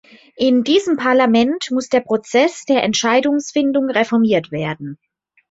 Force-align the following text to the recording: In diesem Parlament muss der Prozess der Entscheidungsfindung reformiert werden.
In 0.35 0.63
diesem 0.63 0.97
Parlament 0.97 1.69
muss 1.69 1.87
der 1.89 1.99
Prozess 1.99 2.65
der 2.65 2.81
Entscheidungsfindung 2.81 3.87
reformiert 3.87 4.49
werden. 4.49 4.97